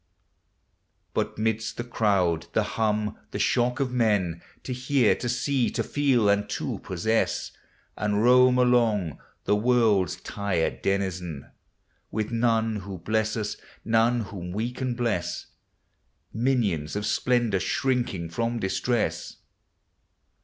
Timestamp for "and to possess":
6.27-7.51